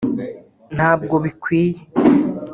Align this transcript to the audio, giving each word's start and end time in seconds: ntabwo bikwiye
ntabwo 0.75 1.15
bikwiye 1.23 1.81